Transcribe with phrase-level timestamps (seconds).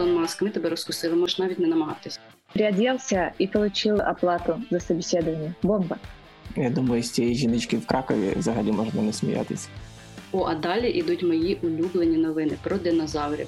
[0.00, 2.20] Ілон Маск, ми тебе розкусили, можеш навіть не намагатись.
[2.52, 5.54] Приоделся и получил оплату за собеседование.
[5.62, 5.96] Бомба.
[6.56, 9.68] Я думаю, з цієї жіночки в Кракові взагалі можна не сміятися.
[10.32, 13.46] О, а далі йдуть мої улюблені новини про динозаврів.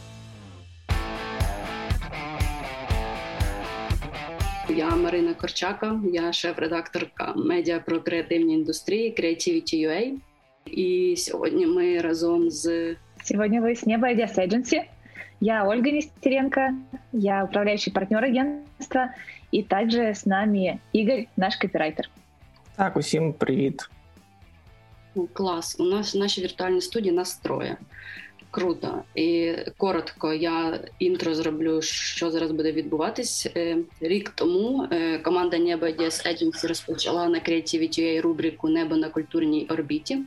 [4.69, 10.13] Я Марина Корчака, я шеф-редакторка медіа про креативні індустрії Creativity.ua.
[10.67, 14.83] І сьогодні ми разом з Сегодня вы с неба Agency.
[15.45, 16.75] Я Ольга Нестеренко,
[17.13, 19.13] я управляющий партнер агентства,
[19.51, 22.09] и также с нами Игорь, наш копирайтер.
[22.77, 23.91] Так, усім привіт.
[25.33, 25.77] Клас.
[25.81, 27.77] У нас в нашій віртуальній студії нас троє.
[28.51, 29.03] Круто.
[29.15, 33.49] І коротко я інтро зроблю, що зараз буде відбуватись.
[33.57, 39.67] Е, Рік тому е, команда Небо DS Agency розпочала на Creativity.ua рубрику Небо на культурній
[39.71, 40.19] орбіті.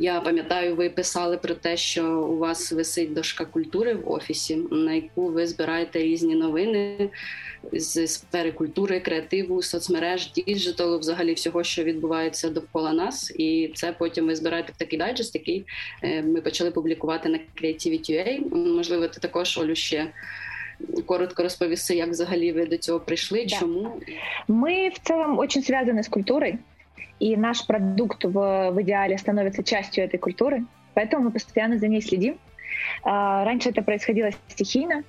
[0.00, 4.92] Я пам'ятаю, ви писали про те, що у вас висить дошка культури в офісі, на
[4.92, 7.10] яку ви збираєте різні новини
[7.72, 13.32] з сфери культури, креативу, соцмереж, діджиталу, взагалі всього, що відбувається довкола нас.
[13.38, 15.64] І це потім ви збираєте в такий дайджест, який
[16.02, 18.54] е, ми почали публікувати на Creativity.ua.
[18.76, 20.06] Можливо, ти також Олю ще.
[21.06, 23.58] Коротко розповісти, як взагалі ви до цього прийшли, Да.
[23.58, 24.00] чому
[24.48, 26.54] Мы в целом очень связаны с культурой,
[27.20, 32.02] и наш продукт в, в идеале становится частью этой культуры, поэтому мы постоянно за ней
[32.02, 32.38] следим.
[33.02, 35.04] А, Раньше это происходило стихийно,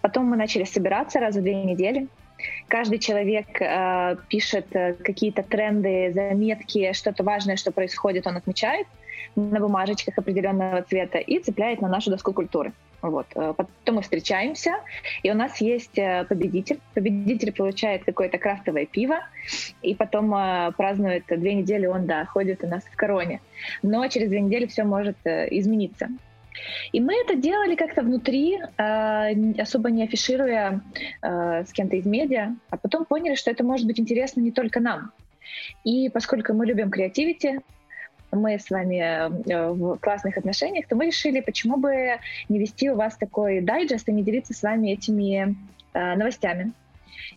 [0.00, 2.08] потом мы начали собираться раз в две недели.
[2.68, 8.86] Каждый человек э, пишет какие-то тренды, заметки, что-то важное, что происходит, он отмечает
[9.36, 12.72] на бумажечках определенного цвета и цепляет на нашу доску культуры.
[13.04, 13.26] Вот.
[13.34, 14.76] э, Потом мы встречаемся,
[15.22, 16.80] и у нас есть э, победитель.
[16.94, 19.16] Победитель получает какое-то крафтовое пиво,
[19.82, 23.42] и потом э, празднует две недели, он, да, ходит у нас в короне.
[23.82, 26.08] Но через две недели все может измениться.
[26.92, 28.60] И мы это делали как-то внутри,
[29.58, 30.80] особо не афишируя
[31.20, 35.10] с кем-то из медиа, а потом поняли, что это может быть интересно не только нам.
[35.82, 37.60] И поскольку мы любим креативити,
[38.34, 42.18] мы с вами э, в классных отношениях, то мы решили, почему бы
[42.48, 45.56] не вести у вас такой дайджест и не делиться с вами этими
[45.92, 46.72] э, новостями.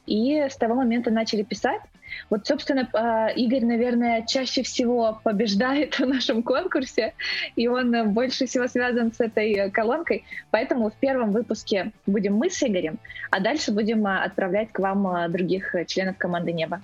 [0.05, 1.81] И с того момента начали писать.
[2.29, 7.13] Вот, собственно, э, Игорь, наверное, чаще всего побеждает в нашем конкурсе,
[7.55, 10.23] и он больше всего связан с этой колонкой.
[10.51, 12.99] Поэтому в первом выпуске будем мы с Игорем,
[13.31, 16.81] а дальше будем отправлять к вам других членов команды «Небо».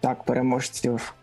[0.00, 1.14] Так, переможців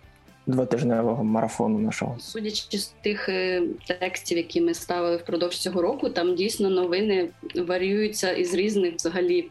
[0.46, 2.16] двотижневого марафону нашого.
[2.20, 8.32] Судячи з тих е, текстів, які ми ставили впродовж цього року, там дійсно новини варіюються
[8.32, 9.50] із різних взагалі.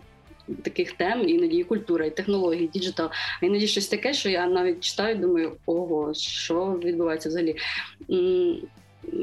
[0.62, 3.10] Таких тем, іноді і культура, і технології, і digital.
[3.42, 7.56] А іноді щось таке, що я навіть читаю, думаю, ого, що відбувається взагалі.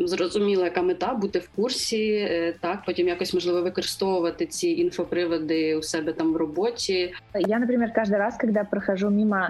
[0.05, 5.83] Зрозуміла, яка мета бути в курсі, е, так потім якось можливо використовувати ці інфоприводи у
[5.83, 7.13] себе там в роботі.
[7.47, 9.47] Я, например, каждый раз, когда прохожу мимо,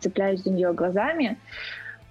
[0.00, 1.38] цепляюсь за нее глазами.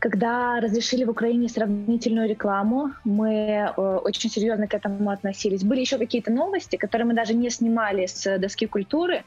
[0.01, 5.63] Когда разрешили в Украине сравнительную рекламу, мы э, очень серьезно к этому относились.
[5.63, 9.23] Были еще какие-то новости, которые мы даже не снимали с доски культуры.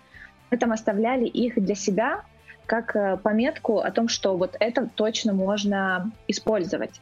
[0.50, 2.24] Мы там оставляли их для себя
[2.66, 7.00] как э, пометку о том, что вот это точно можно использовать.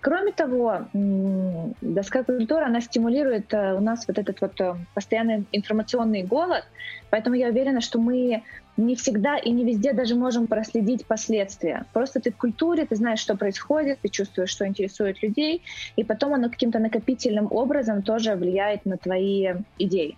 [0.00, 6.22] Кроме того, доска культуры, она стимулирует э, у нас вот этот вот э, постоянный информационный
[6.22, 6.64] голод,
[7.10, 8.42] поэтому я уверена, что мы
[8.76, 11.84] не всегда и не везде даже можем проследить последствия.
[11.92, 15.62] Просто ты в культуре, ты знаешь, что происходит, ты чувствуешь, что интересует людей,
[15.96, 20.16] и потом оно каким-то накопительным образом тоже влияет на твои идеи.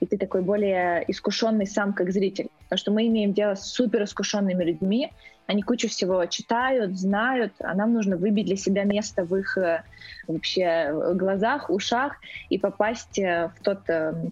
[0.00, 2.48] И ты такой более искушенный сам как зритель.
[2.64, 5.12] Потому что мы имеем дело с супер искушенными людьми,
[5.46, 9.82] они кучу всего читают, знают, а нам нужно выбить для себя место в их э,
[10.26, 12.16] вообще э, глазах, ушах
[12.48, 13.80] и попасть э, в тот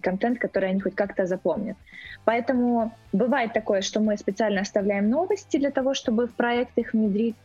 [0.01, 1.77] контент, который они хоть как-то запомнят.
[2.23, 7.35] Поэтому бывает такое, что мы специально оставляем новости для того, чтобы в проект их внедрить.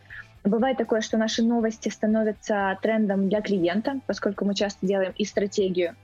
[0.44, 5.96] Бывает такое, что наши новости становятся трендом для клиента, поскольку мы часто делаем и стратегию.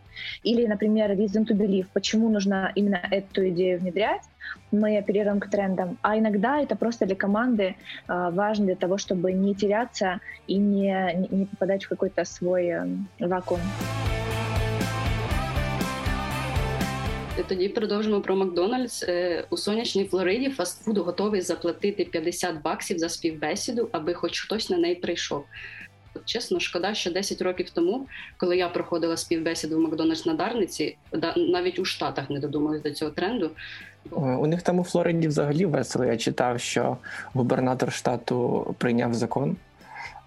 [0.43, 4.21] Или, например, reason to believe, почему нужно именно эту идею внедрять,
[4.71, 5.97] мы оперируем к трендам.
[6.01, 11.13] А иногда это просто для команды э, важно для того, чтобы не теряться и не,
[11.15, 12.87] не- не попадать в какой-то свой э,
[13.19, 13.61] вакуум.
[17.47, 19.03] Тоді продовжимо про Макдональдс.
[19.03, 24.77] Е, У сонячній Флориді фастфуд готовий заплатити 50 баксів за співбесіду, аби хоч хтось на
[24.77, 25.45] неї прийшов.
[26.24, 28.06] Чесно, шкода, що 10 років тому,
[28.36, 30.96] коли я проходила співбесіду в Макдональдс на Дарниці,
[31.36, 33.50] навіть у Штатах не додумались до цього тренду.
[34.12, 36.04] Е, У них там у Флориді взагалі весело.
[36.04, 36.96] Я читав, що
[37.32, 39.56] губернатор штату прийняв закон,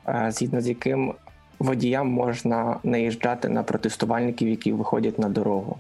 [0.08, 1.14] е, згідно з яким
[1.60, 5.78] водіям можна наїжджати на протестувальників, які виходять на дорогу.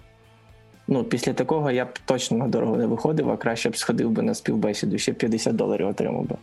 [0.88, 4.22] Ну, після такого я б точно на дорогу не виходив, а краще б сходив би
[4.22, 6.36] на співбесіду, ще 50 доларів отримав би.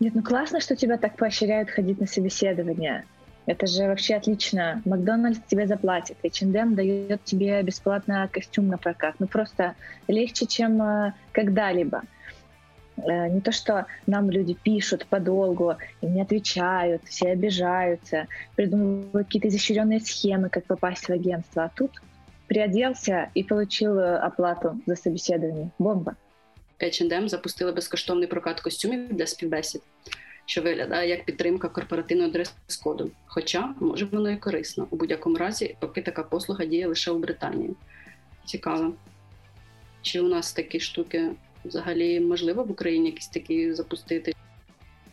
[0.00, 3.04] Нет, ну классно, что тебя так поощряют ходить на собеседование.
[3.46, 4.80] Это же вообще отлично.
[4.84, 9.16] Макдональдс тебе заплатит, H&M дает тебе бесплатно костюм на прокат.
[9.18, 9.74] Ну просто
[10.08, 12.02] легче, чем э, когда-либо.
[12.96, 19.48] Э, не то, что нам люди пишут подолгу и не отвечают, все обижаются, придумывают какие-то
[19.48, 21.64] изощренные схемы, как попасть в агентство.
[21.64, 22.00] А тут
[22.46, 25.70] приоделся и получил э, оплату за собеседование.
[25.78, 26.16] Бомба.
[26.83, 29.81] H&M запустили безкоштовний прокат костюмів для співбесід,
[30.45, 33.11] що виглядає як підтримка корпоративного дрес-коду.
[33.25, 34.87] Хоча може воно і корисно.
[34.89, 37.75] У будь-якому разі, поки така послуга діє лише у Британії.
[38.45, 38.93] Цікаво.
[40.01, 41.29] Чи у нас такі штуки
[41.65, 44.33] взагалі можливо в Україні якісь такі запустити?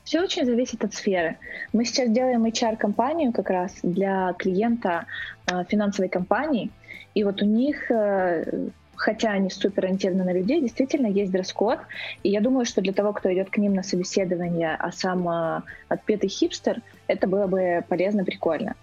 [0.04, 1.36] Все очень зависит от сферы.
[1.72, 5.06] Мы сейчас делаем HR-компанию как раз для клиента
[5.46, 6.70] э, финансовой компании,
[7.14, 8.68] и вот у них э,
[9.01, 11.79] хотя они супер ориентированы на людей, действительно есть дресс-код.
[12.21, 15.63] И я думаю, что для того, кто идет к ним на собеседование, а сам а,
[15.89, 18.75] отпетый хипстер, это было бы полезно, прикольно.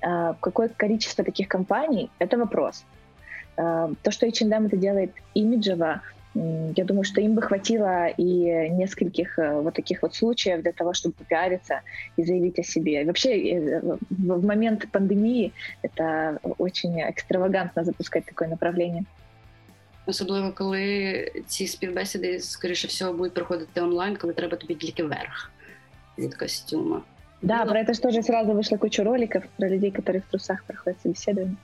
[0.00, 2.86] А, какое количество таких компаний— это вопрос.
[3.58, 6.00] А, то, что H&M это делает имиджево,
[6.34, 10.92] я думаю, что им бы хватило и нескольких э, вот таких вот случаев для того,
[10.92, 11.80] чтобы попиариться
[12.18, 13.00] и заявить о себе.
[13.00, 13.80] И вообще э,
[14.10, 19.06] в момент пандемии это очень экстравагантно запускать такое направление.
[20.06, 25.50] Особливо, коли ці співбесіди, скоріше всього, будуть проходити онлайн, коли треба тобі тільки верх
[26.18, 27.02] від костюма.
[27.42, 27.70] Да, Було...
[27.70, 31.56] про это же тоже сразу вийшла кучу роликів про людей, які в трусах проходять собеседування.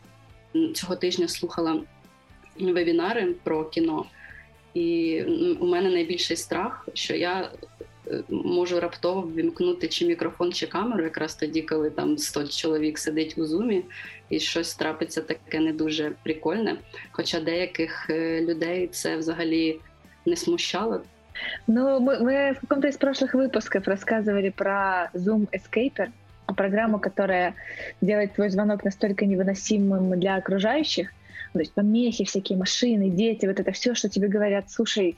[0.75, 1.81] Цього тижня слухала
[2.61, 4.05] вебінари про кіно,
[4.75, 5.23] і
[5.61, 7.51] у мене найбільший страх, що я
[8.30, 13.46] можу раптово вімкнути чи мікрофон, чи камеру, якраз тоді, коли там 100 чоловік сидить у
[13.46, 13.84] зумі,
[14.30, 16.78] і щось трапиться таке не дуже прикольне.
[17.12, 18.10] Хоча деяких
[18.42, 19.80] людей це взагалі
[20.26, 21.02] не смущало.
[21.68, 26.08] Ну, мы, мы в каком-то из прошлых выпусков рассказывали про Zoom Escaper,
[26.56, 27.54] программу, которая
[28.02, 31.12] делает твой звонок настолько невыносимым для окружающих,
[31.54, 35.16] то есть помехи, всякие машины, дети, вот это все, что тебе говорят, слушай,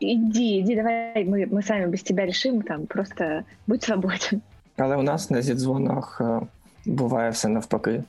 [0.00, 4.42] иди, иди, давай, мы, мы сами без тебя решим, там, просто будь свободен.
[4.76, 6.22] Але у нас на зідзвонах
[6.86, 8.02] буває все навпаки.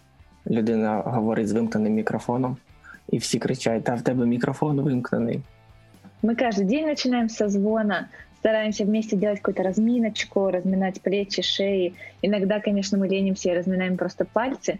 [0.47, 2.57] Людина говорить з вимкненим мікрофоном,
[3.09, 5.41] і всі кричать: та в тебе мікрофон вимкнений.
[6.23, 8.07] Мы каждый день начинаем со звона,
[8.39, 11.93] стараемся вместе делать какую-то разминочку, разминать плечи, шеи.
[12.21, 14.79] Иногда, конечно, мы ленимся и разминаем просто пальцы,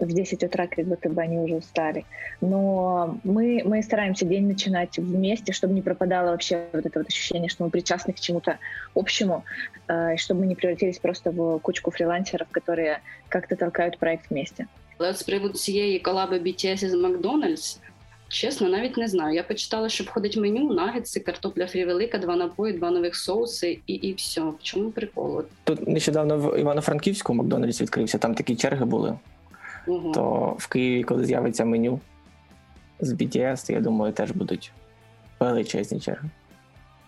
[0.00, 2.04] в 10 утра, как будто бы они уже устали.
[2.40, 7.48] Но мы, мы стараемся день начинать вместе, чтобы не пропадало вообще вот это вот ощущение,
[7.48, 8.58] что мы причастны к чему-то
[8.94, 9.44] общему,
[9.88, 12.98] э, чтобы мы не превратились просто в кучку фрилансеров, которые
[13.28, 14.66] как-то толкают проект вместе.
[14.98, 17.78] Але з приводу цієї колаби BTS з Макдональдс,
[18.28, 19.34] чесно, навіть не знаю.
[19.34, 23.94] Я почитала, що входить меню, нагетси, картопля фрі велика, два напої, два нових соуси і
[23.94, 24.40] і все.
[24.40, 25.42] В чому прикол?
[25.64, 29.18] Тут нещодавно в Івано-Франківську Макдональдс відкрився, там такі черги були.
[29.87, 30.11] Угу.
[30.11, 31.99] То в Києві, коли з'явиться меню
[32.99, 34.71] з BTS, то я думаю, теж будуть
[35.39, 36.29] величезні черги.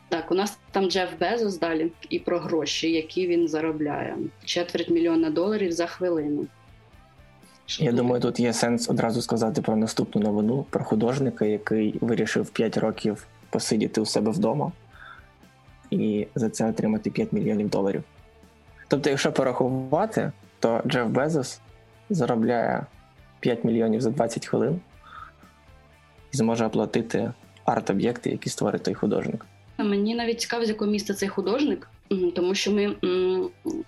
[0.09, 4.17] Так, у нас там Джеф Безос далі і про гроші, які він заробляє.
[4.45, 6.45] Четверть мільйона доларів за хвилину.
[7.65, 12.49] Що я думаю, тут є сенс одразу сказати про наступну новину про художника, який вирішив
[12.49, 14.71] 5 років посидіти у себе вдома
[15.91, 18.03] і за це отримати 5 мільйонів доларів.
[18.87, 21.59] Тобто, якщо порахувати, то Джеф Безос
[22.09, 22.85] заробляє
[23.39, 24.79] 5 мільйонів за 20 хвилин
[26.33, 27.31] і зможе оплатити
[27.65, 29.45] арт-об'єкти, які створить той художник.
[29.77, 31.89] Мені навіть цікаво, з якого міста цей художник,
[32.35, 32.95] тому що ми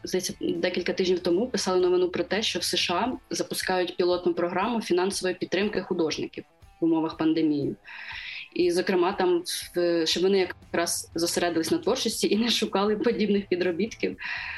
[0.04, 5.36] здається, декілька тижнів тому писали новину про те, що в США запускають пілотну програму фінансової
[5.36, 6.44] підтримки художників
[6.82, 7.76] в умовах пандемії.
[8.54, 9.44] І, зокрема, там
[10.06, 14.18] щоб вони якраз зосередились на творчості і не шукали подібних підробітків.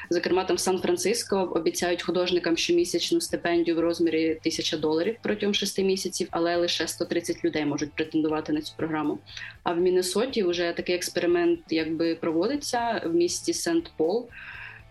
[0.09, 6.55] Зокрема, там Сан-Франциско обіцяють художникам щомісячну стипендію в розмірі тисяча доларів протягом шести місяців, але
[6.55, 9.19] лише 130 людей можуть претендувати на цю програму.
[9.63, 14.27] А в Міннесоті вже такий експеримент якби проводиться в місті Сент-Пол.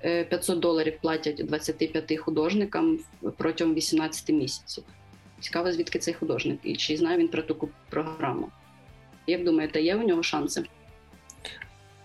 [0.02, 2.98] 500 доларів платять 25 художникам
[3.36, 4.84] протягом 18 місяців.
[5.40, 8.48] Цікаво, звідки цей художник і чи знає він про таку програму.
[9.30, 10.64] Як думаєте, є у нього шанси?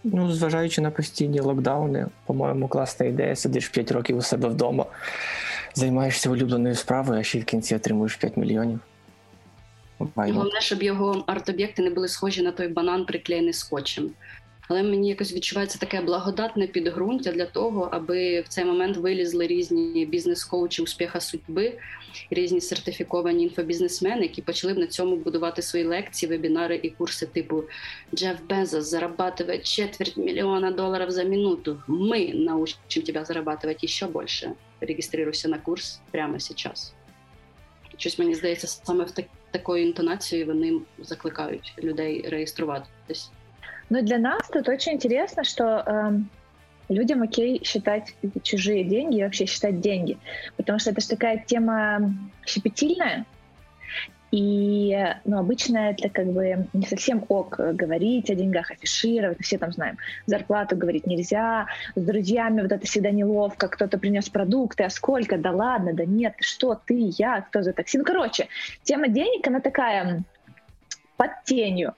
[0.04, 3.36] Ну, зважаючи на постійні локдауни, по-моєму, класна ідея.
[3.36, 4.86] Сидиш 5 років у себе вдома,
[5.74, 8.80] займаєшся улюбленою справою, а ще й в кінці отримуєш 5 мільйонів.
[10.16, 14.10] Головне, щоб його арт-об'єкти не були схожі на той банан, приклеєний скотчем.
[14.68, 20.06] Але мені якось відчувається таке благодатне підґрунтя для того, аби в цей момент вилізли різні
[20.06, 21.74] бізнес-коучі успіха судьби,
[22.30, 27.64] різні сертифіковані інфобізнесмени, які почали б на цьому будувати свої лекції, вебінари і курси типу
[28.16, 31.82] Джеф Безос зарабатывает четверть мільйона доларів за минуту.
[31.88, 34.52] Ми научим тебе зарабатывать ще більше.
[34.82, 36.94] Реєструйся на курс прямо зараз.
[37.98, 43.32] Щось мені здається, саме в так, такою інтонацією вони закликають людей реєструватись.
[43.90, 49.46] Ну, для нас тут очень интересно, что э, людям окей считать чужие деньги и вообще
[49.46, 50.18] считать деньги,
[50.58, 52.14] потому что это же такая тема
[52.46, 53.26] щепетильная,
[54.36, 59.72] и ну, обычно это как бы не совсем ок говорить о деньгах, афишировать, все там
[59.72, 59.98] знаем.
[60.26, 65.52] Зарплату говорить нельзя, с друзьями вот это всегда неловко, кто-то принес продукты, а сколько, да
[65.52, 67.98] ладно, да нет, что ты, я, кто за такси.
[67.98, 68.50] Ну, короче,
[68.84, 70.24] тема денег, она такая
[71.18, 71.94] под тенью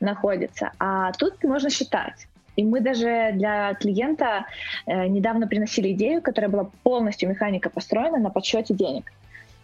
[0.00, 2.26] находится, а тут можно считать.
[2.56, 4.46] И мы даже для клиента
[4.86, 9.12] э, недавно приносили идею, которая была полностью механика построена на подсчете денег.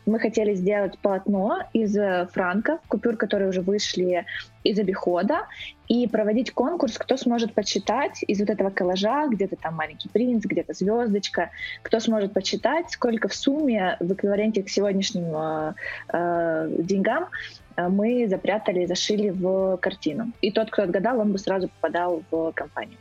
[0.07, 4.25] Мы хотели сделать полотно из э, франков, купюр, которые уже вышли
[4.63, 5.47] из обихода,
[5.89, 10.75] и проводить конкурс, кто сможет подсчитать из вот этого коллажа, где-то там маленький принц, где-то
[10.75, 11.51] звездочка,
[11.83, 15.75] кто сможет подсчитать, сколько в сумме в эквиваленте к сегодняшним э,
[16.13, 17.29] э, деньгам
[17.78, 20.32] мы запрятали, зашили в картину.
[20.42, 22.98] И тот, кто отгадал, он бы сразу попадал в компанию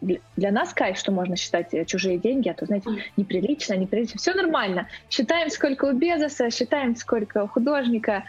[0.00, 4.18] для нас кайф, что можно считать э, чужие деньги, а то, знаете, неприлично, неприлично.
[4.18, 4.88] Все нормально.
[5.10, 8.24] Считаем, сколько у Безоса, считаем, сколько у художника.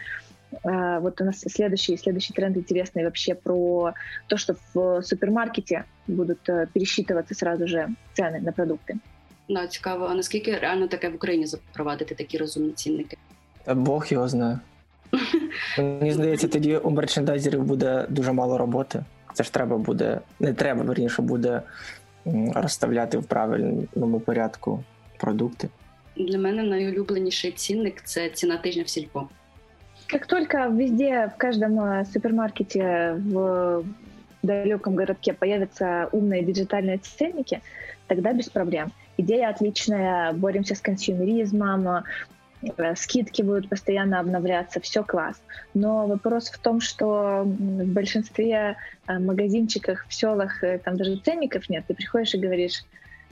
[0.64, 3.94] А, вот у нас следующий, следующий тренд интересный вообще про
[4.26, 8.96] то, что в супермаркете будут э, пересчитываться сразу же цены на продукти.
[9.48, 13.16] Да, цікаво, а наскільки реально таке в Україні запровадити такі розумні цінники?
[13.64, 14.58] Та Бог його знає.
[15.78, 19.04] Мені здається, тоді у мерчендайзерів буде дуже мало роботи.
[19.34, 21.62] Це ж треба буде, не треба, верніше буде
[22.54, 24.84] розставляти в правильному порядку
[25.18, 25.68] продукти.
[26.16, 29.28] Для мене найулюбленіший цінник це ціна тижня в сільпо.
[30.06, 33.82] Как только везде, в каждом э, супермаркете в
[34.42, 37.60] далеком городке появятся умные диджитальные ценники,
[38.06, 38.92] тогда без проблем.
[39.16, 42.02] Идея отличная, боремся с консюмеризмом, Э,
[42.95, 45.41] скидки будут постоянно обновляться, все класс.
[45.73, 51.69] Но вопрос в том, что в большинстве э, магазинчиков в селах э, там даже ценников
[51.69, 51.85] нет.
[51.87, 52.83] Ты приходишь и говоришь,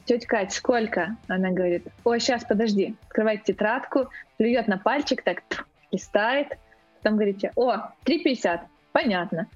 [0.06, 1.16] тетя Кать, сколько?
[1.28, 2.96] Она говорит, о, сейчас, подожди.
[3.08, 5.44] Открывает тетрадку, плюет на пальчик, так
[5.92, 6.58] листает.
[7.02, 8.60] Там говорите, о, 3,50
[8.92, 9.48] понятно.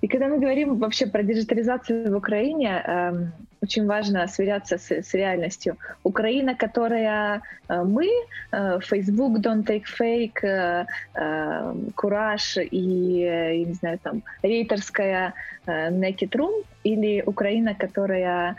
[0.00, 3.12] И когда мы говорим вообще про диджитализацию в Украине, э,
[3.62, 5.76] очень важно сверяться с, с реальностью.
[6.02, 8.08] Украина, которая э, мы,
[8.50, 15.34] э, Facebook, Don't Take Fake, э, Кураж и, я не знаю, там, рейтерская
[15.66, 18.56] Naked Room, или Украина, которая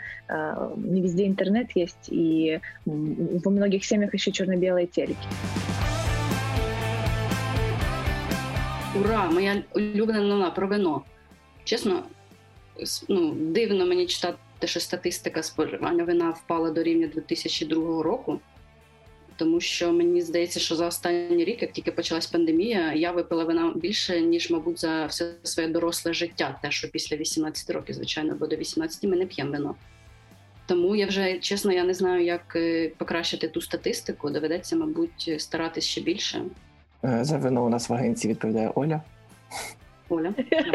[0.76, 5.28] не везде интернет есть, и во многих семьях еще черно-белые телеки.
[8.98, 9.30] Ура!
[9.30, 11.04] Моя улюблена новина про вино.
[11.64, 12.04] Чесно,
[13.08, 18.40] ну, дивно мені читати, що статистика споживання вина впала до рівня 2002 року.
[19.36, 23.72] Тому що мені здається, що за останній рік, як тільки почалась пандемія, я випила вина
[23.76, 28.46] більше, ніж, мабуть, за все своє доросле життя, те, що після 18 років, звичайно, бо
[28.46, 29.74] до 18 ми не п'ємо вино.
[30.66, 34.30] Тому я вже чесно я не знаю, як е, покращити ту статистику.
[34.30, 36.42] Доведеться, мабуть, старатись ще більше.
[37.04, 39.02] Е, за вино у нас в агенції відповідає Оля.
[40.08, 40.34] Оля.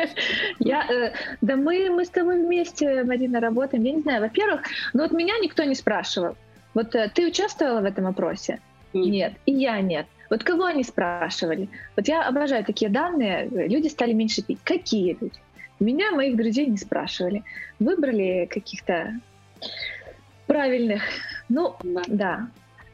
[0.60, 3.84] Я, э, да мы, мы с тобой вместе, Марина, работаем.
[3.84, 4.62] Я не знаю, во-первых,
[4.94, 6.36] ну вот меня никто не спрашивал.
[6.74, 8.60] Вот э, ты участвовала в этом опросе?
[8.94, 9.06] Нет.
[9.06, 9.34] нет.
[9.46, 10.08] И я нет.
[10.30, 11.70] Вот кого они спрашивали?
[11.96, 13.48] Вот я обожаю такие данные.
[13.50, 14.60] Люди стали меньше пить.
[14.64, 15.40] Какие люди?
[15.80, 17.44] Меня, моих друзей не спрашивали.
[17.80, 19.20] Выбрали каких-то
[20.46, 21.04] правильных.
[21.48, 22.02] Ну, да.
[22.08, 22.48] да.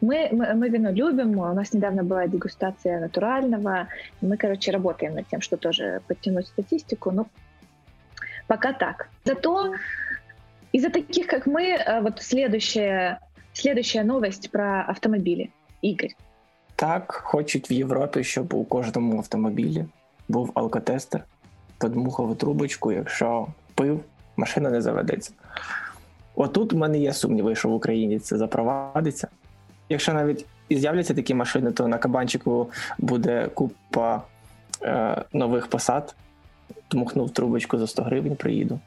[0.04, 3.88] Мы, мы, мы вино любим, у нас недавно была дегустация натурального,
[4.22, 7.26] мы, короче, работаем над тем, что тоже подтянуть статистику, но
[8.46, 9.08] пока так.
[9.24, 9.74] Зато
[10.72, 13.18] из-за таких, как мы, э, вот следующая,
[13.52, 15.50] следующая новость про автомобили.
[15.82, 16.14] Игорь.
[16.76, 19.84] Так, хочуть в Європі, щоб у кожному автомобілі
[20.28, 21.24] був алкотестер,
[21.78, 24.00] подмухав трубочку, якщо пив,
[24.36, 25.32] машина не заведеться.
[26.34, 29.28] Отут в мене є сумніви, що в Україні це запровадиться.
[29.89, 34.23] Якщо навіть і з'являться такі машини, то на кабанчику буде купа
[34.81, 36.15] е, нових посад.
[36.91, 38.79] Дмухнув трубочку за 100 гривень, приїду,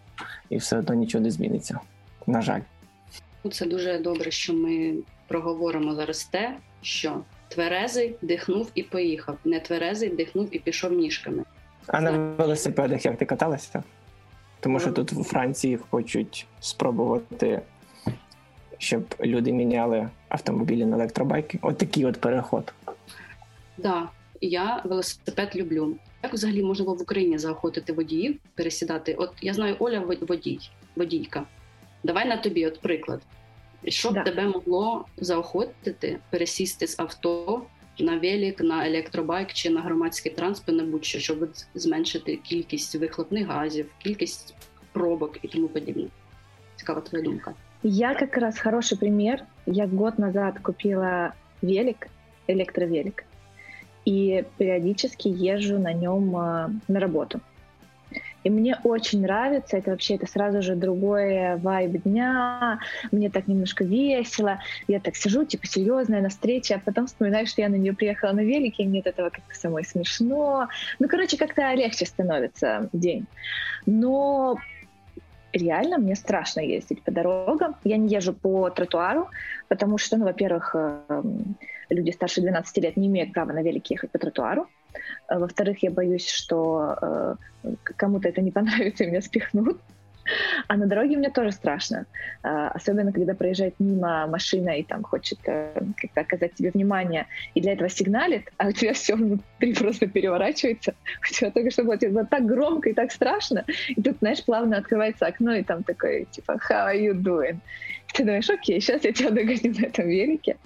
[0.50, 1.80] і все одно нічого не зміниться.
[2.26, 2.60] На жаль.
[3.44, 4.94] Ну, це дуже добре, що ми
[5.28, 9.38] проговоримо зараз те, що тверезий дихнув і поїхав.
[9.44, 11.44] Не тверезий дихнув і пішов ніжками.
[11.86, 13.82] А на велосипедах як ти каталася?
[14.60, 17.60] Тому що тут у Франції хочуть спробувати,
[18.78, 21.58] щоб люди міняли автомобілі на електробайки.
[21.62, 22.72] От от переход.
[22.84, 22.96] Так,
[23.78, 24.08] да,
[24.40, 25.96] я велосипед люблю.
[26.22, 29.14] Як взагалі можна було в Україні заохотити водіїв пересідати?
[29.14, 30.58] От я знаю, Оля водій,
[30.96, 31.44] водійка.
[32.02, 33.20] Давай на тобі, от приклад.
[33.84, 34.22] Що б да.
[34.22, 37.62] тебе могло заохотити пересісти з авто
[37.98, 43.86] на велик, на електробайк чи на громадський транспорт, на будь-що, щоб зменшити кількість вихлопних газів,
[43.98, 44.54] кількість
[44.92, 46.04] пробок і тому подібне.
[46.76, 47.54] Цікава твоя думка.
[47.82, 49.44] Я как раз хороший пример.
[49.66, 52.08] Я год назад купила велик,
[52.46, 53.24] электровелик,
[54.04, 56.30] и периодически езжу на нем
[56.88, 57.40] на работу.
[58.44, 62.78] И мне очень нравится, это вообще это сразу же другой вайб дня,
[63.10, 67.60] мне так немножко весело, я так сижу, типа серьезная на встрече, а потом вспоминаю, что
[67.60, 70.68] я на нее приехала на велике, и мне от этого как-то самой смешно.
[70.98, 73.26] Ну, короче, как-то легче становится день.
[73.84, 74.56] Но
[75.52, 77.76] реально мне страшно ездить по дорогам.
[77.84, 79.28] Я не езжу по тротуару,
[79.68, 81.56] потому что, ну, во-первых, эм,
[81.90, 84.66] люди старше 12 лет не имеют права на велике ехать по тротуару.
[85.28, 89.80] Э, во-вторых, я боюсь, что э, кому-то это не понравится и меня спихнут.
[90.66, 92.06] А на дороге мне тоже страшно.
[92.42, 97.60] Э, особенно, когда проезжает мимо машина и там хочет э, как-то оказать тебе внимание, и
[97.60, 100.94] для этого сигналит, а у тебя все внутри просто переворачивается.
[101.28, 103.64] У тебя только что было типа, так громко и так страшно.
[103.88, 107.58] И тут, знаешь, плавно открывается окно, и там такой, типа, how are you doing?
[108.08, 110.56] И ты думаешь, окей, сейчас я тебя догоню на этом велике.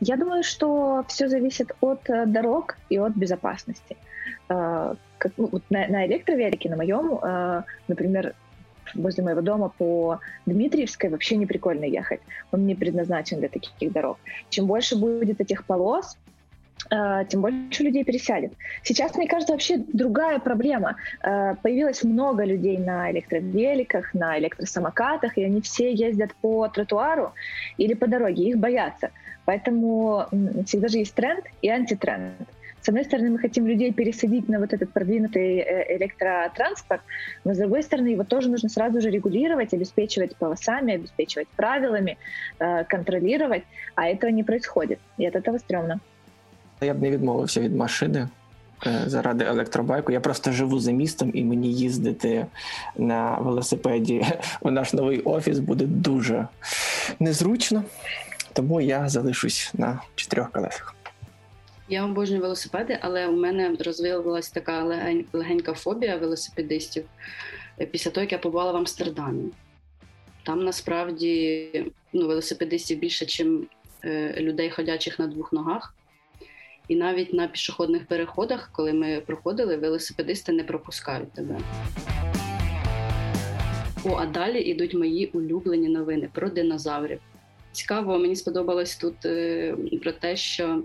[0.00, 3.96] Я думаю, что все зависит от э, дорог и от безопасности.
[5.16, 8.34] Э, как, ну, вот на, на электровелике, на моем, э, например,
[8.94, 12.20] возле моего дома по Дмитриевской вообще не прикольно ехать.
[12.52, 14.18] Он не предназначен для таких дорог.
[14.48, 16.16] Чем больше будет этих полос,
[16.88, 18.52] тем больше людей пересядет.
[18.84, 20.96] Сейчас, мне кажется, вообще другая проблема.
[21.20, 27.32] Появилось много людей на электровеликах, на электросамокатах, и они все ездят по тротуару
[27.76, 29.10] или по дороге, их боятся.
[29.46, 30.26] Поэтому
[30.64, 32.36] всегда же есть тренд и антитренд.
[32.85, 37.01] С одной стороны, мы хотим людей пересадить на вот этот продвинутый э, электротранспорт,
[37.45, 42.17] но с другой стороны, его тоже нужно сразу же регулировать, обеспечивать полосами, обеспечивать правилами,
[42.59, 43.63] э, контролировать,
[43.95, 45.99] а этого не происходит, и от этого стрёмно.
[46.81, 48.27] Я б не відмовився від машини
[49.05, 50.11] заради електробайку.
[50.11, 52.45] Я просто живу за містом, і мені їздити
[52.97, 54.25] на велосипеді
[54.61, 56.47] в наш новий офіс буде дуже
[57.19, 57.83] незручно.
[58.53, 60.94] Тому я залишусь на чотирьох колесах.
[61.88, 64.82] Я обожнюю велосипеди, але у мене розвивалася така
[65.32, 67.04] легенька фобія велосипедистів
[67.90, 69.50] після того, як я побувала в Амстердамі.
[70.42, 71.68] Там насправді
[72.12, 73.60] ну, велосипедистів більше, ніж
[74.04, 75.94] е, людей, ходячих на двох ногах.
[76.88, 81.58] І навіть на пішохідних переходах, коли ми проходили, велосипедисти не пропускають тебе.
[84.04, 87.20] О, а далі йдуть мої улюблені новини про динозаврів.
[87.72, 90.82] Цікаво, мені сподобалось тут е, про те, що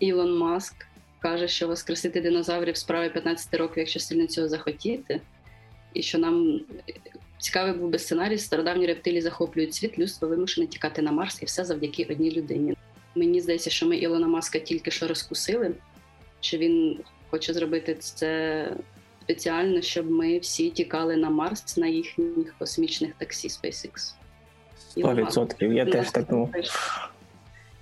[0.00, 0.86] Ілон Маск
[1.18, 5.20] каже, що воскресити динозаврів справи 15 років, якщо сильно цього захотіти,
[5.94, 6.60] і що нам
[7.38, 11.64] цікавий був би сценарій, стародавні рептилії захоплюють світ, людство вимушене тікати на Марс, і все
[11.64, 12.74] завдяки одній людині.
[13.14, 15.74] Мені здається, що ми Ілона Маска тільки що розкусили,
[16.40, 18.72] що він хоче зробити це
[19.22, 24.14] спеціально, щоб ми всі тікали на Марс на їхніх космічних таксі SpaceX.
[24.90, 26.50] Сто відсотків, я теж так думав.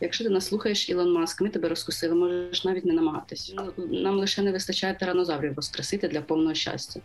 [0.01, 3.53] Якщо ти нас слухаєш, Ілон Маск, ми тебе розкусили, можеш навіть не намагатись.
[3.57, 6.99] Ну, нам лише не вистачає тиранозаврів воскресити для повного щастя.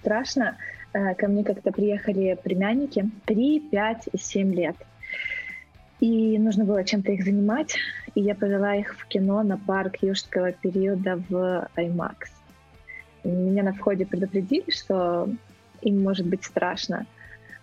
[0.00, 0.52] Страшно.
[0.96, 4.76] Э, ко мне как-то приехали племянники 3, 5 и 7 лет.
[6.00, 7.76] И нужно было чем-то их занимать.
[8.14, 12.14] И я повела их в кино на парк юрского периода в IMAX.
[13.24, 15.28] Меня на входе предупредили, что
[15.82, 17.06] им может быть страшно.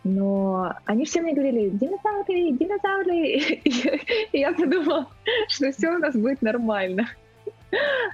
[0.09, 3.61] Но они все мне говорили, динозавры, динозавры.
[4.33, 5.07] И я подумала,
[5.49, 7.09] что все у нас будет нормально.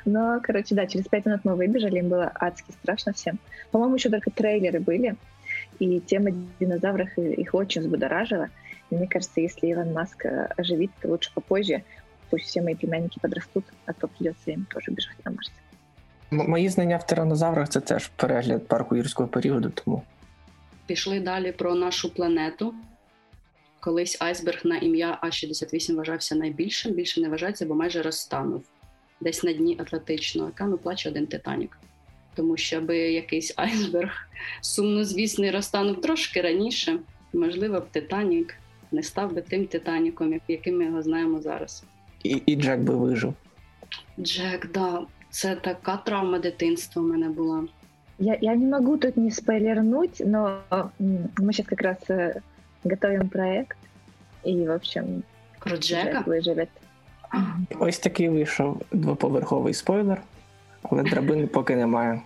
[0.05, 3.39] Но, короче, да, через пять минут мы выбежали, им было адски страшно всем.
[3.71, 5.15] По-моему, еще только трейлеры были,
[5.79, 8.49] и тема динозавров их очень взбудоражила.
[8.91, 11.85] И мне кажется, если Илон Маск э, оживит, то лучше попозже,
[12.31, 15.53] пусть все мои племянники подрастут, а то придется им тоже бежать на Марс.
[16.31, 20.03] Мої знання в тиранозаврах це теж перегляд парку юрського періоду, тому
[20.87, 22.75] Пішли далі про нашу планету.
[23.81, 28.65] Колись айсберг на ім'я А-68 вважався найбільшим, більше не вважається, бо майже розтанув
[29.21, 31.79] десь на дні Атлантичного океану плаче один Титанік.
[32.35, 34.29] Тому що аби якийсь айсберг
[34.61, 36.99] сумнозвісний розтанув трошки раніше,
[37.33, 38.55] можливо, б Титанік
[38.93, 41.85] не став би тим Титаніком, яким ми його знаємо зараз.
[42.23, 43.35] І і Джек би вижив.
[44.21, 47.65] Джек, да, це така травма дитинства в мене була.
[48.18, 50.62] Я, я не могу тут не спойлернуть, но
[51.00, 52.42] мы сейчас как раз э,
[52.84, 53.78] готовим проект,
[54.44, 55.24] и, в общем,
[55.66, 56.24] Джека?
[56.26, 56.70] выживет.
[57.80, 60.22] Ось такий вийшов двоповерховий спойлер,
[60.84, 62.22] але драбини поки немає.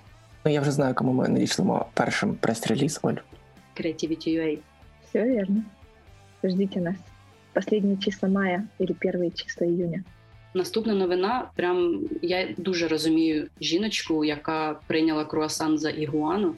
[0.46, 3.14] Ну, я вже знаю, кому ми надійшлемо першим прес-реліз, Оль.
[3.76, 4.60] Creativity UA.
[5.06, 5.64] Все верно.
[6.44, 6.96] Ждите нас.
[7.54, 10.04] Последние числа мая или первые числа июня.
[10.59, 11.51] Наступна новина.
[11.57, 16.55] Прям я дуже розумію жіночку, яка прийняла круасан за ігуану,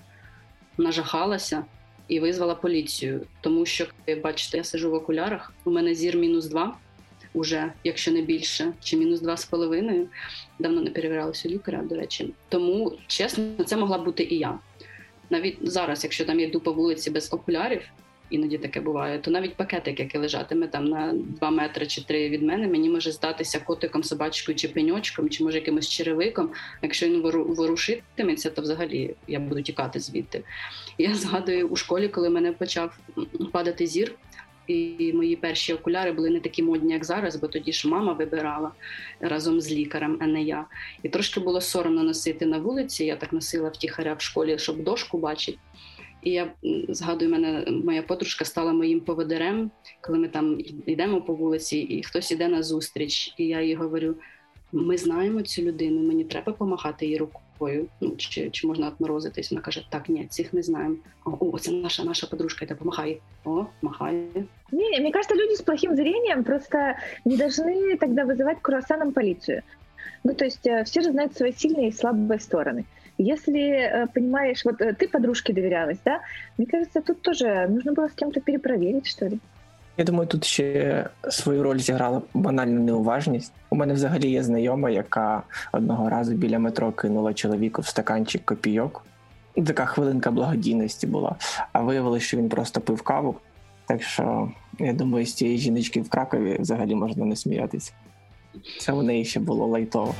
[0.79, 1.65] нажахалася
[2.09, 3.21] і визвала поліцію.
[3.41, 3.87] Тому що,
[4.23, 5.53] бачите, я сижу в окулярах.
[5.65, 6.77] У мене зір мінус два,
[7.35, 10.09] уже, якщо не більше, чи мінус два з половиною.
[10.59, 12.35] Давно не перевірялася лікаря, до речі.
[12.49, 14.59] Тому, чесно, це могла бути і я.
[15.31, 17.83] Навіть зараз, якщо там я йду по вулиці без окулярів,
[18.31, 22.43] іноді таке буває, то навіть пакетик, який лежатиме там на 2 метри чи 3 від
[22.43, 26.51] мене, мені може здатися котиком, собачкою чи пеньочком, чи може якимось черевиком.
[26.83, 27.21] Якщо він
[27.55, 30.43] ворушитиметься, то взагалі я буду тікати звідти.
[30.99, 32.99] Я згадую у школі, коли мене почав
[33.53, 34.15] падати зір.
[34.67, 38.71] І мої перші окуляри були не такі модні, як зараз, бо тоді ж мама вибирала
[39.21, 40.65] разом з лікарем, а не я.
[41.03, 43.05] І трошки було соромно носити на вулиці.
[43.05, 45.59] Я так носила втіхаря в школі, щоб дошку бачити.
[46.24, 46.52] І я
[46.90, 52.32] згадую, мене моя подружка стала моїм поводирем, коли ми там йдемо по вулиці, і хтось
[52.32, 53.34] іде на зустріч.
[53.38, 54.16] І я їй говорю:
[54.72, 57.88] ми знаємо цю людину, мені треба помахати її рукою.
[58.02, 59.52] Ну чи чи можна отморозитись?
[59.52, 60.96] Вона каже: Так, ні, цих не знаємо.
[61.26, 63.18] О, о, це наша наша подружка, йде помахає.
[63.46, 64.28] О, махає.
[64.72, 69.62] Не, мне кажется, люди с плохим зрением просто не должны тогда вызывать круассаном полицию.
[70.24, 72.86] Ну, то есть э, все же знают свои сильные и слабые стороны.
[73.20, 76.20] Если э, понимаешь, вот э, ты подружке доверялась, да?
[76.58, 79.40] Мне кажется, тут тоже нужно было с кем-то перепроверить, что ли.
[79.98, 83.54] Я думаю, тут ще свою роль зіграла банальна неуважність.
[83.70, 89.06] У мене взагалі є знайома, яка одного разу біля метро кинула чоловіку в стаканчик копійок.
[89.66, 91.36] Така хвилинка благодійності була.
[91.74, 93.36] А виявилося, що він просто пив каву.
[93.86, 97.92] Так що я думаю, з цієї жіночки в Кракові взагалі можна не сміятися.
[98.80, 100.16] Це у неї ще було лайтово.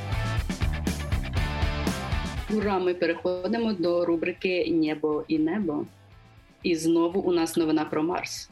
[2.57, 5.85] Ура, ми переходимо до рубрики Небо і небо.
[6.63, 8.49] І знову у нас новина про Марс.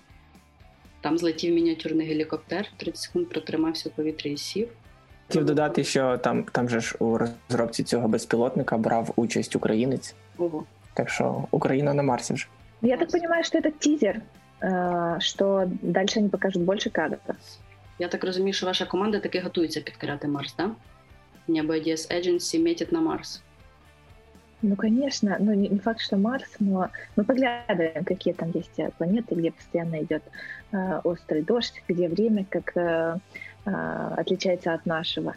[1.02, 4.70] Там злетів мініатюрний гелікоптер, 30 секунд протримався у повітрі і сів.
[5.28, 10.16] Хотів додати, що там там же ж у розробці цього безпілотника брав участь українець.
[10.38, 10.64] Ого.
[10.94, 12.48] Так що Україна на Марсі вже.
[12.82, 14.22] Я так розумію, що це тизер,
[15.20, 17.20] що далі вони покажуть більше кадрів.
[18.00, 20.68] Я так розумію, що ваша команда таки готується підкоряти Марс, так?
[20.68, 21.54] Да?
[21.54, 23.42] Небо IDS Agency метить на Марс.
[24.62, 28.92] Ну, конечно, ну не, не факт, что Марс, но мы поглядываем, какие там есть э,
[28.98, 30.24] планеты, где постоянно идет
[30.72, 33.18] э, острый дождь, где время как э,
[33.66, 35.36] э, отличается от нашего.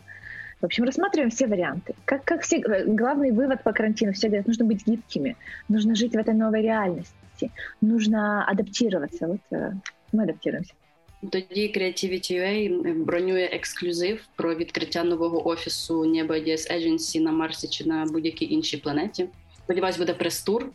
[0.60, 1.94] В общем, рассматриваем все варианты.
[2.04, 5.36] Как, как все, э, главный вывод по карантину, все говорят, нужно быть гибкими,
[5.68, 9.28] нужно жить в этой новой реальности, нужно адаптироваться.
[9.28, 9.72] Вот э,
[10.10, 10.74] мы адаптируемся.
[11.21, 17.85] Тоді Creativity UA бронює ексклюзив про відкриття нового офісу Небо IDS Agency на Марсі чи
[17.85, 19.27] на будь-якій іншій планеті.
[19.57, 20.69] Сподіваюсь, буде прес-тур.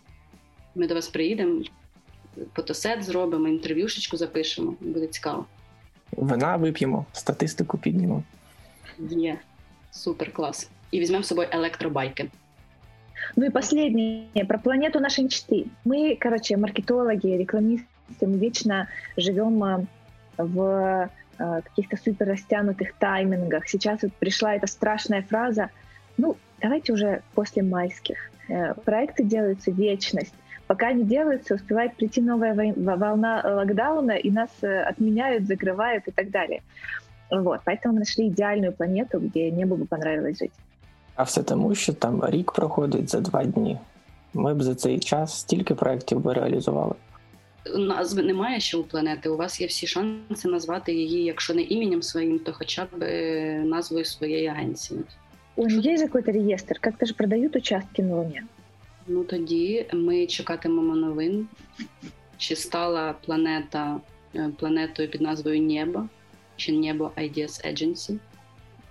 [0.74, 1.62] Ми до вас приїдемо,
[2.54, 4.74] фотосет зробимо, інтерв'юшечку запишемо.
[4.80, 5.46] Буде цікаво.
[6.12, 8.22] Вина вип'ємо, статистику піднімемо.
[9.10, 9.38] Є,
[9.90, 10.70] супер клас.
[10.90, 12.30] І візьмемо з собою електробайки.
[13.36, 15.66] Ну и последнее, про планету нашей мечты.
[15.84, 19.86] Мы, короче, маркетологи, рекламисты, мы вечно живем
[20.38, 23.68] в э, каких-то супер растянутых таймингах.
[23.68, 25.70] Сейчас вот пришла эта страшная фраза,
[26.16, 28.18] ну, давайте уже после майских.
[28.48, 30.34] Э, проекты делаются вечность.
[30.66, 36.30] Пока не делаются, успевает прийти новая волна локдауна, и нас э, отменяют, закрывают и так
[36.30, 36.62] далее.
[37.30, 40.52] Вот, поэтому мы нашли идеальную планету, где небу бы понравилось жить.
[41.14, 43.78] А все тому, що там рік проходить за два дні.
[44.34, 46.94] Ми б за цей час стільки проєктів би реалізували.
[47.75, 49.29] Назви немає ще у планети.
[49.29, 53.63] У вас є всі шанси назвати її, якщо не іменем своїм, то хоча б е,
[53.65, 54.99] назвою своєї агенції.
[55.55, 58.41] У є якийсь реєстр, як теж продають участки на Луні?
[59.07, 61.47] Ну тоді ми чекатимемо новин,
[62.37, 63.99] чи стала планета
[64.35, 66.03] е, планетою під назвою Небо,
[66.55, 68.17] чи Небо IDS Agency.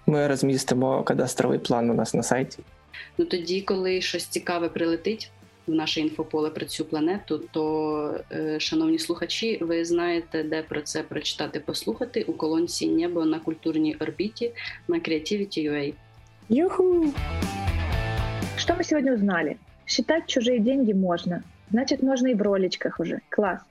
[0.07, 2.59] Ми розмістимо кадастровий план у нас на сайті.
[3.19, 5.31] Ну тоді, коли щось цікаве прилетить,
[5.67, 11.04] в наше інфополе про цю планету, то, е, шановні слухачі, ви знаєте, де про це
[11.04, 14.52] прочитати, послухати у колонці Небо на культурній орбіті
[14.88, 15.94] на Creativity.ua.
[16.50, 17.13] Юху!
[18.58, 19.58] Что мы сегодня узнали?
[19.86, 21.44] Считать чужие деньги можно.
[21.72, 23.20] Значит, можно и в роличках уже.
[23.30, 23.62] Класс.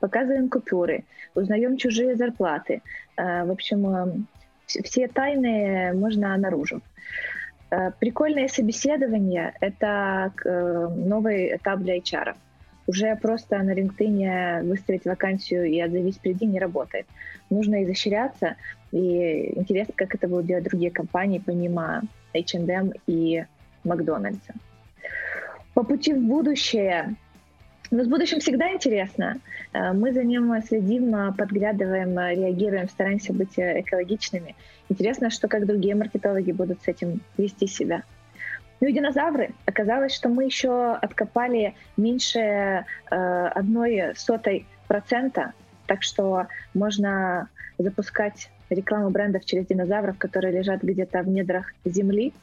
[0.00, 1.04] Показываем купюры,
[1.34, 2.80] узнаем чужие зарплаты.
[3.16, 4.12] Э, в общем, э,
[4.66, 6.80] все тайны можно наружу.
[7.71, 12.35] Э, прикольное собеседование— это э, новый этап для HR.
[12.87, 17.07] Уже просто на LinkedIn выставить вакансию и отзовись приди не работает.
[17.49, 18.55] Нужно изощряться,
[18.91, 22.03] и интересно, как это будут делать другие компании, помимо
[22.35, 23.43] H&M и
[23.83, 24.53] Макдональдса.
[25.73, 27.15] По пути в будущее
[27.91, 29.37] но с будущим всегда интересно.
[29.73, 34.55] Э, мы за ним следим, подглядываем, реагируем, стараемся быть экологичными.
[34.89, 38.03] Интересно, что как другие маркетологи будут с этим вести себя.
[38.81, 39.51] Ну и динозавры.
[39.65, 42.85] Оказалось, что мы еще откопали меньше э,
[43.55, 45.53] одной сотой процента,
[45.87, 52.33] так что можно запускать рекламу брендов через динозавров, которые лежат где-то в недрах земли,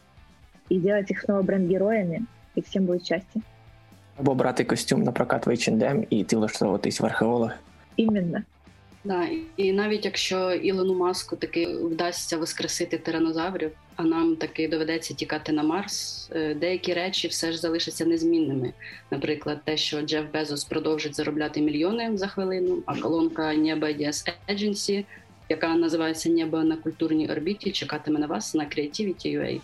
[0.68, 2.20] и делать их снова бренд-героями,
[2.54, 3.40] і всім буде щастя.
[4.18, 7.50] Або брати костюм на прокат в H&M і ти влаштовуватись в археолог.
[7.96, 8.42] Іменно.
[9.04, 15.52] Да, і навіть якщо Ілону Маску таки вдасться воскресити тиранозаврів, а нам таки доведеться тікати
[15.52, 18.72] на Марс, е, деякі речі все ж залишаться незмінними.
[19.10, 25.04] Наприклад, те, що Джеф Безос продовжить заробляти мільйони за хвилину, а колонка Неба DS Agency,
[25.48, 29.60] яка називається Небо на культурній орбіті, чекатиме на вас на Creativity.ua.